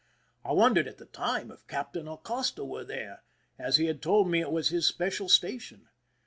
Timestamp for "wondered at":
0.53-0.97